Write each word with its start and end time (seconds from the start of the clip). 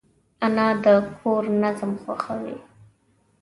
انا 0.45 0.67
د 0.83 0.85
کور 1.17 1.43
نظم 1.61 1.91
خوښوي 2.01 2.57